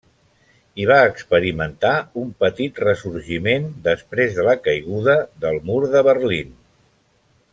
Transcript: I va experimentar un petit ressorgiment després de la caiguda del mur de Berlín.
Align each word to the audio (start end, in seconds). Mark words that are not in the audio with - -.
I 0.83 0.85
va 0.91 0.95
experimentar 1.09 1.91
un 2.21 2.31
petit 2.45 2.81
ressorgiment 2.85 3.69
després 3.91 4.33
de 4.39 4.47
la 4.49 4.57
caiguda 4.69 5.17
del 5.45 5.63
mur 5.69 5.79
de 5.97 6.05
Berlín. 6.13 6.57